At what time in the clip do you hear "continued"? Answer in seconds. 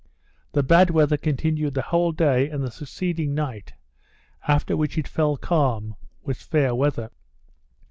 1.15-1.75